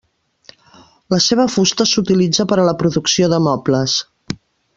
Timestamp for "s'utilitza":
1.91-2.47